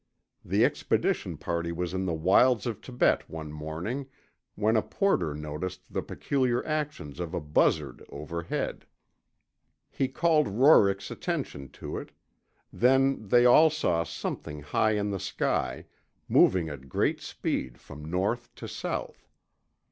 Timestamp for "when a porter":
4.55-5.35